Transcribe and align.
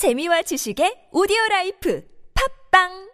재미와 0.00 0.40
지식의 0.40 1.10
오디오 1.12 1.36
라이프 1.50 2.02
팟빵 2.70 3.10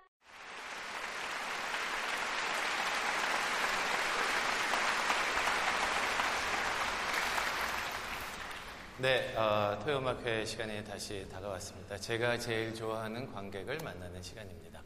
네, 8.99 9.35
어, 9.35 9.77
토요음악회 9.83 10.45
시간이 10.45 10.85
다시 10.85 11.29
다가왔습니다. 11.29 11.99
제가 11.99 12.39
제일 12.39 12.73
좋아하는 12.73 13.33
관객을 13.33 13.79
만나는 13.83 14.23
시간입니다. 14.23 14.81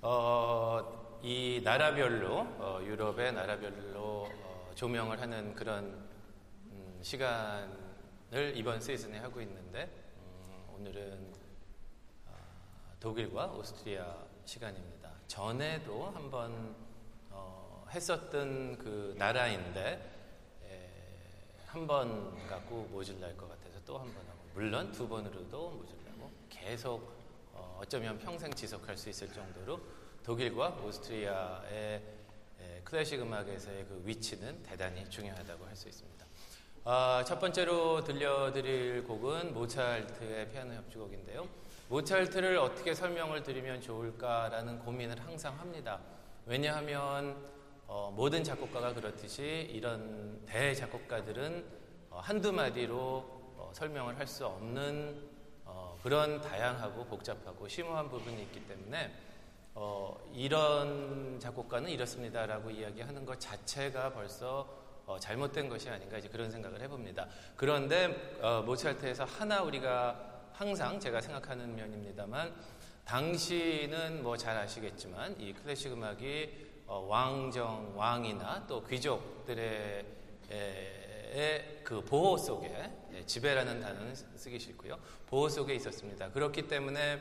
어, 0.00 1.20
이 1.22 1.60
나라별로, 1.62 2.38
어, 2.38 2.80
유럽의 2.82 3.34
나라별로 3.34 4.26
어, 4.42 4.70
조명을 4.74 5.20
하는 5.20 5.54
그런 5.54 5.84
음, 6.70 6.98
시간을 7.02 8.54
이번 8.54 8.80
시즌에 8.80 9.18
하고 9.18 9.42
있는데, 9.42 9.82
음, 9.82 10.09
오늘은 10.80 11.34
어, 12.24 12.32
독일과 13.00 13.48
오스트리아 13.52 14.16
시간입니다. 14.46 15.12
전에도 15.26 16.06
한번 16.06 16.74
어, 17.28 17.86
했었던 17.90 18.78
그 18.78 19.14
나라인데, 19.18 20.16
한 21.66 21.86
번 21.86 22.46
갖고 22.48 22.84
모질랄 22.90 23.36
것 23.36 23.46
같아서 23.50 23.78
또 23.84 23.98
한 23.98 24.06
번 24.14 24.26
하고 24.26 24.38
물론 24.54 24.90
두 24.90 25.06
번으로도 25.06 25.70
모질라고 25.70 26.30
계속 26.48 27.12
어, 27.52 27.78
어쩌면 27.82 28.18
평생 28.18 28.50
지속할 28.50 28.96
수 28.96 29.10
있을 29.10 29.30
정도로 29.34 29.78
독일과 30.24 30.70
오스트리아의 30.82 32.02
에, 32.58 32.80
클래식 32.84 33.20
음악에서의 33.20 33.84
그 33.84 34.02
위치는 34.06 34.62
대단히 34.62 35.08
중요하다고 35.10 35.66
할 35.66 35.76
수 35.76 35.88
있습니다. 35.90 36.24
아, 36.84 37.22
첫 37.26 37.38
번째로 37.38 38.02
들려드릴 38.02 39.04
곡은 39.04 39.52
모차르트의 39.52 40.48
피아노 40.48 40.72
협주곡인데요. 40.74 41.46
모차르트를 41.90 42.56
어떻게 42.56 42.94
설명을 42.94 43.42
드리면 43.42 43.82
좋을까라는 43.82 44.78
고민을 44.78 45.20
항상 45.20 45.58
합니다. 45.58 46.00
왜냐하면 46.46 47.36
어, 47.86 48.10
모든 48.16 48.42
작곡가가 48.42 48.94
그렇듯이 48.94 49.68
이런 49.70 50.40
대작곡가들은 50.46 51.64
어, 52.10 52.20
한두 52.22 52.50
마디로 52.50 52.96
어, 53.58 53.70
설명을 53.74 54.18
할 54.18 54.26
수 54.26 54.46
없는 54.46 55.28
어, 55.66 55.98
그런 56.02 56.40
다양하고 56.40 57.04
복잡하고 57.04 57.68
심오한 57.68 58.08
부분이 58.08 58.40
있기 58.44 58.66
때문에 58.66 59.12
어, 59.74 60.16
이런 60.32 61.38
작곡가는 61.38 61.90
이렇습니다라고 61.90 62.70
이야기하는 62.70 63.26
것 63.26 63.38
자체가 63.38 64.12
벌써 64.14 64.80
어, 65.10 65.18
잘못된 65.18 65.68
것이 65.68 65.90
아닌가 65.90 66.18
이제 66.18 66.28
그런 66.28 66.48
생각을 66.52 66.80
해봅니다. 66.82 67.26
그런데 67.56 68.38
모차르트에서 68.64 69.24
하나 69.24 69.60
우리가 69.62 70.44
항상 70.52 71.00
제가 71.00 71.20
생각하는 71.20 71.74
면입니다만 71.74 72.54
당시는 73.04 74.22
뭐 74.22 74.36
잘 74.36 74.56
아시겠지만 74.56 75.34
이 75.40 75.52
클래식 75.52 75.92
음악이 75.92 76.68
어, 76.86 77.06
왕정, 77.08 77.94
왕이나 77.96 78.66
또 78.68 78.84
귀족들의 78.86 80.04
에, 80.52 81.80
그 81.82 82.04
보호 82.04 82.36
속에 82.36 82.90
예, 83.12 83.26
지배라는 83.26 83.80
단어는 83.80 84.14
쓰기 84.14 84.60
싫고요. 84.60 84.96
보호 85.26 85.48
속에 85.48 85.74
있었습니다. 85.74 86.30
그렇기 86.30 86.68
때문에 86.68 87.20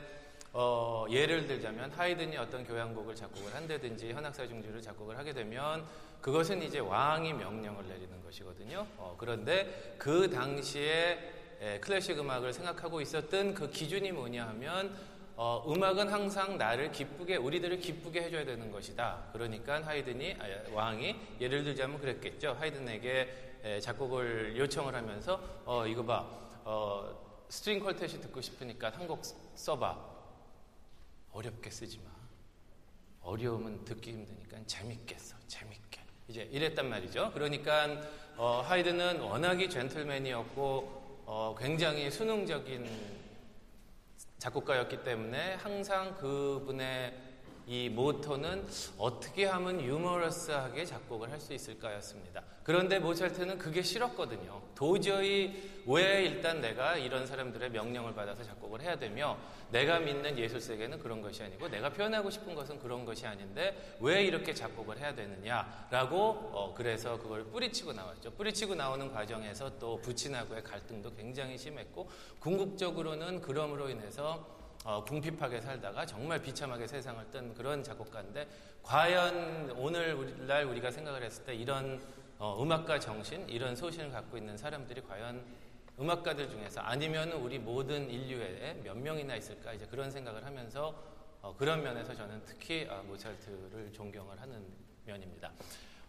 어, 0.52 1.05
예를 1.09 1.45
들자면 1.45 1.92
하이든이 1.92 2.36
어떤 2.38 2.66
교향곡을 2.66 3.16
작곡을 3.16 3.53
한다든지 3.53 4.11
현악사 4.11 4.47
중주를 4.47 4.81
작곡을 4.81 5.17
하게 5.17 5.31
되면 5.33 5.86
그것은 6.22 6.61
이제 6.64 6.80
왕이 6.80 7.33
명령을 7.33 7.88
내리는 7.88 8.23
것이거든요. 8.23 8.88
어, 8.97 9.16
그런데 9.17 9.95
그 9.97 10.30
당시에 10.30 11.33
에, 11.61 11.80
클래식 11.80 12.17
음악을 12.17 12.52
생각하고 12.53 13.00
있었던 13.02 13.53
그 13.53 13.69
기준이 13.69 14.11
뭐냐 14.11 14.47
하면 14.47 14.95
어, 15.36 15.64
음악은 15.67 16.09
항상 16.11 16.58
나를 16.58 16.91
기쁘게 16.91 17.36
우리들을 17.38 17.80
기쁘게 17.80 18.23
해줘야 18.23 18.44
되는 18.44 18.72
것이다. 18.72 19.30
그러니까 19.31 19.81
하이든이 19.86 20.36
아, 20.39 20.45
왕이 20.73 21.16
예를 21.39 21.63
들자면 21.63 22.00
그랬겠죠. 22.00 22.57
하이든에게 22.59 23.59
에, 23.63 23.79
작곡을 23.79 24.57
요청을 24.57 24.96
하면서 24.96 25.40
어, 25.63 25.85
이거 25.85 26.03
봐 26.03 26.25
어, 26.66 27.46
string 27.50 27.81
quartet이 27.84 28.22
듣고 28.22 28.41
싶으니까 28.41 28.90
한 28.90 29.07
곡 29.07 29.22
써봐. 29.56 30.09
어렵게 31.39 31.69
쓰지 31.69 32.00
마. 32.00 32.09
어려우면 33.22 33.85
듣기 33.85 34.11
힘드니까 34.11 34.57
재밌게 34.67 35.17
써. 35.17 35.38
재밌게. 35.47 36.01
이제 36.27 36.44
이랬단 36.51 36.89
말이죠. 36.89 37.31
그러니까 37.33 38.01
어, 38.35 38.61
하이든은 38.66 39.22
워낙이 39.22 39.69
gentleman이었고 39.69 41.23
어, 41.25 41.55
굉장히 41.57 42.11
순응적인 42.12 42.85
작곡가였기 44.38 45.05
때문에 45.05 45.53
항상 45.55 46.13
그분의 46.17 47.13
이 47.69 47.88
모토는 47.88 48.66
어떻게 48.97 49.46
하면 49.46 49.80
유머러스하게 49.80 50.85
작곡을 50.85 51.31
할 51.31 51.40
수 51.40 51.53
있을까였습니다. 51.53 52.44
그런데 52.63 53.00
모차르트는 53.00 53.59
그게 53.59 53.81
싫었거든요. 53.84 54.62
도저히 54.75 55.81
왜 55.85 56.25
일단 56.25 56.62
내가 56.62 56.97
이런 56.97 57.25
사람들의 57.25 57.69
명령을 57.69 58.13
받아서 58.13 58.44
작곡을 58.44 58.81
해야 58.81 58.97
되며 58.97 59.38
내가 59.72 60.00
믿는 60.00 60.38
예술 60.38 60.59
세계는 60.59 61.00
그런 61.00 61.22
것이 61.22 61.44
아니고 61.44 61.69
내가 61.69 61.91
표현하고 61.91 62.29
싶은 62.29 62.56
것은 62.56 62.79
그런 62.79 63.06
것이 63.06 63.25
아닌데 63.25 63.96
왜 64.00 64.24
이렇게 64.24 64.53
작곡을 64.53 64.97
해야 64.97 65.13
되느냐라고 65.13 66.18
어, 66.52 66.74
그래서 66.75 67.19
그걸 67.19 67.46
뿌리치고 67.46 67.94
나왔죠. 67.94 68.31
뿌리치고 68.31 68.75
나오는 68.75 69.12
과정에서 69.12 69.78
또 69.78 70.02
부친하고의 70.02 70.63
갈등도 70.63 71.13
굉장히 71.16 71.58
심했고 71.58 72.09
궁극적으로는 72.40 73.41
그럼으로 73.41 73.90
인해서 73.90 74.59
어, 74.85 75.03
궁핍하게 75.03 75.59
살다가 75.59 76.06
정말 76.06 76.41
비참하게 76.41 76.88
세상을 76.88 77.31
뜬 77.31 77.53
그런 77.53 77.84
작곡가인데 77.84 78.47
과연 78.81 79.72
오늘날 79.72 80.66
우리가 80.66 80.90
생각을 80.90 81.23
했을 81.23 81.44
때 81.44 81.53
이런 81.53 82.01
어, 82.38 82.62
음악가 82.63 83.00
정신 83.00 83.47
이런 83.50 83.75
소신을 83.75 84.12
갖고 84.12 84.38
있는 84.38 84.57
사람들이 84.57 85.01
과연 85.01 85.44
음악가들 86.00 86.50
중에서 86.50 86.79
아니면 86.79 87.34
우리 87.34 87.59
모든 87.59 88.09
인류에 88.09 88.79
몇 88.84 88.97
명이나 88.97 89.35
있을까 89.35 89.73
이제 89.73 89.85
그런 89.85 90.09
생각을 90.09 90.45
하면서 90.45 90.96
어, 91.41 91.53
그런 91.57 91.84
면에서 91.84 92.16
저는 92.16 92.41
특히 92.46 92.88
아, 92.90 93.01
모차르트를 93.01 93.91
존경을 93.91 94.40
하는 94.40 94.66
면입니다. 95.06 95.51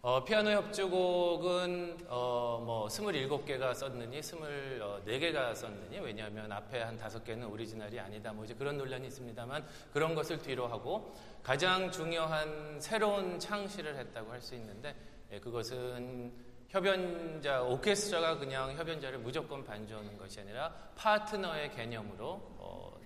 어, 0.02 0.24
피아노 0.24 0.50
협주곡은 0.50 2.06
어, 2.08 2.62
뭐 2.64 2.88
27개가 2.88 3.74
썼느니 3.74 4.18
24개가 4.20 5.54
썼느니 5.54 5.98
왜냐하면 5.98 6.50
앞에 6.50 6.80
한 6.80 6.96
5개는 6.96 7.52
오리지널이 7.52 8.00
아니다 8.00 8.32
뭐 8.32 8.46
이제 8.46 8.54
그런 8.54 8.78
논란이 8.78 9.08
있습니다만 9.08 9.66
그런 9.92 10.14
것을 10.14 10.38
뒤로 10.38 10.66
하고 10.68 11.14
가장 11.42 11.90
중요한 11.90 12.80
새로운 12.80 13.38
창시를 13.38 13.98
했다고 13.98 14.32
할 14.32 14.40
수 14.40 14.54
있는데 14.54 14.96
예, 15.32 15.38
그것은 15.38 16.32
협연자, 16.68 17.62
오케스트라가 17.62 18.38
그냥 18.38 18.74
협연자를 18.78 19.18
무조건 19.18 19.62
반주하는 19.62 20.16
것이 20.16 20.40
아니라 20.40 20.72
파트너의 20.96 21.72
개념으로 21.72 22.40
어, 22.56 22.98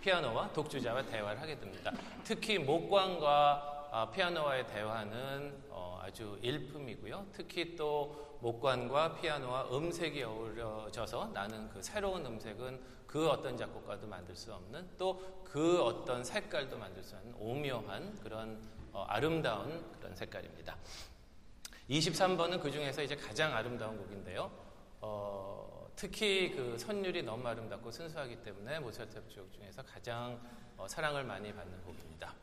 피아노와 0.00 0.50
독주자와 0.54 1.04
대화를 1.04 1.42
하게 1.42 1.58
됩니다. 1.58 1.92
특히 2.24 2.58
목관과 2.58 3.77
아, 3.90 4.10
피아노와의 4.10 4.66
대화는 4.66 5.64
어, 5.70 6.00
아주 6.02 6.38
일품이고요. 6.42 7.26
특히 7.32 7.76
또 7.76 8.38
목관과 8.40 9.14
피아노와 9.14 9.68
음색이 9.76 10.22
어우러져서 10.22 11.30
나는 11.34 11.68
그 11.70 11.82
새로운 11.82 12.24
음색은 12.24 12.98
그 13.06 13.28
어떤 13.28 13.56
작곡가도 13.56 14.06
만들 14.06 14.36
수 14.36 14.52
없는 14.52 14.96
또 14.98 15.38
그 15.50 15.82
어떤 15.82 16.22
색깔도 16.22 16.76
만들 16.76 17.02
수 17.02 17.16
없는 17.16 17.34
오묘한 17.38 18.20
그런 18.20 18.60
어, 18.92 19.04
아름다운 19.08 19.82
그런 19.98 20.14
색깔입니다. 20.14 20.76
23번은 21.88 22.60
그 22.60 22.70
중에서 22.70 23.02
이제 23.02 23.16
가장 23.16 23.54
아름다운 23.54 23.96
곡인데요. 23.96 24.50
어, 25.00 25.90
특히 25.96 26.50
그 26.54 26.76
선율이 26.76 27.22
너무 27.22 27.48
아름답고 27.48 27.90
순수하기 27.90 28.42
때문에 28.42 28.78
모차르트 28.80 29.16
협주곡 29.16 29.52
중에서 29.52 29.82
가장 29.82 30.38
어, 30.76 30.86
사랑을 30.86 31.24
많이 31.24 31.52
받는 31.54 31.82
곡입니다. 31.82 32.34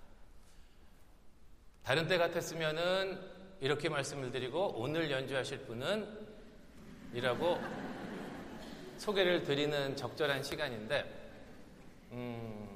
다른 1.85 2.07
때 2.07 2.17
같았으면은 2.17 3.19
이렇게 3.61 3.87
말씀을 3.89 4.31
드리고 4.31 4.73
오늘 4.75 5.11
연주하실 5.11 5.59
분은 5.67 6.25
이라고 7.13 7.59
소개를 8.97 9.43
드리는 9.43 9.95
적절한 9.95 10.41
시간인데 10.41 11.29
음, 12.11 12.67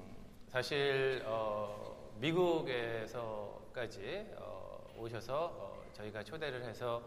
사실 0.47 1.23
어, 1.25 2.11
미국에서까지 2.19 4.27
어, 4.37 4.93
오셔서 4.95 5.45
어, 5.45 5.83
저희가 5.93 6.23
초대를 6.23 6.63
해서 6.65 7.01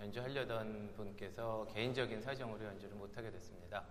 연주하려던 0.00 0.94
분께서 0.96 1.68
개인적인 1.72 2.20
사정으로 2.20 2.64
연주를 2.64 2.96
못하게 2.96 3.30
됐습니다. 3.30 3.84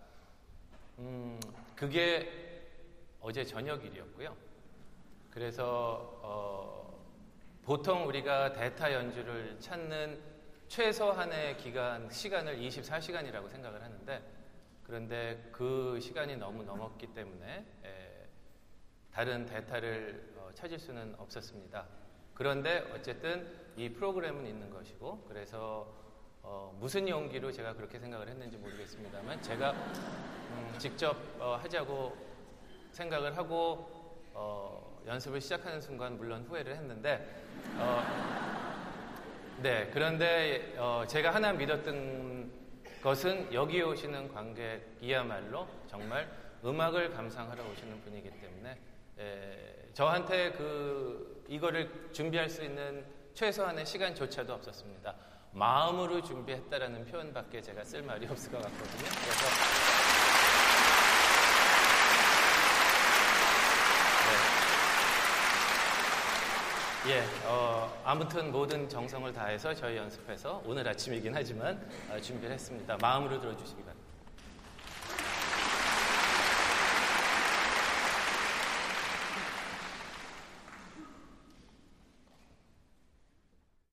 음, 0.99 1.39
그게 1.77 2.67
어제 3.21 3.45
저녁 3.45 3.85
일이었고요. 3.85 4.35
그래서 5.31 6.19
어, 6.21 6.83
보통 7.63 8.05
우리가 8.07 8.51
대타 8.51 8.93
연주를 8.93 9.57
찾는 9.57 10.19
최소한의 10.67 11.55
기간, 11.55 12.09
시간을 12.09 12.57
24시간이라고 12.57 13.49
생각을 13.49 13.81
하는데 13.81 14.21
그런데 14.83 15.47
그 15.53 15.97
시간이 16.01 16.35
너무 16.35 16.63
넘었기 16.63 17.13
때문에 17.13 17.65
에, 17.85 18.27
다른 19.13 19.45
대타를 19.45 20.33
어, 20.35 20.49
찾을 20.53 20.77
수는 20.77 21.15
없었습니다. 21.17 21.87
그런데 22.33 22.79
어쨌든 22.93 23.49
이 23.77 23.87
프로그램은 23.87 24.45
있는 24.45 24.69
것이고 24.69 25.23
그래서 25.29 25.87
어, 26.41 26.75
무슨 26.81 27.07
용기로 27.07 27.49
제가 27.53 27.75
그렇게 27.75 27.97
생각을 27.97 28.27
했는지 28.27 28.57
모르겠습니다만 28.57 29.41
제가 29.41 29.71
음, 29.71 30.75
직접 30.77 31.15
어, 31.39 31.55
하자고 31.61 32.13
생각을 32.91 33.37
하고 33.37 33.92
어, 34.33 35.01
연습을 35.05 35.39
시작하는 35.41 35.79
순간 35.79 36.17
물론 36.17 36.43
후회를 36.43 36.75
했는데 36.75 37.27
어, 37.77 38.03
네 39.61 39.89
그런데 39.93 40.73
어, 40.77 41.03
제가 41.07 41.33
하나 41.33 41.53
믿었던 41.53 42.51
것은 43.01 43.53
여기 43.53 43.81
오시는 43.81 44.33
관객이야말로 44.33 45.67
정말 45.87 46.29
음악을 46.63 47.11
감상하러 47.11 47.63
오시는 47.71 48.01
분이기 48.01 48.29
때문에 48.31 48.79
에, 49.19 49.89
저한테 49.93 50.53
그 50.53 51.43
이거를 51.49 52.09
준비할 52.13 52.49
수 52.49 52.63
있는 52.63 53.05
최소한의 53.33 53.85
시간조차도 53.85 54.53
없었습니다. 54.53 55.15
마음으로 55.51 56.21
준비했다라는 56.21 57.05
표현밖에 57.05 57.61
제가 57.61 57.83
쓸 57.83 58.01
말이 58.01 58.25
없을 58.25 58.51
것 58.51 58.61
같거든요. 58.61 59.03
그래서 59.03 59.45
네. 64.25 64.63
예, 67.05 67.21
어, 67.45 68.01
아무튼 68.05 68.49
모든 68.49 68.87
정성을 68.87 69.33
다해서 69.33 69.73
저희 69.73 69.97
연습해서 69.97 70.63
오늘 70.65 70.87
아침이긴 70.87 71.35
하지만 71.35 71.77
어, 72.09 72.17
준비를 72.17 72.53
했습니다. 72.53 72.97
마음으로 73.01 73.41
들어주시기 73.41 73.81
바랍니다. 73.81 74.02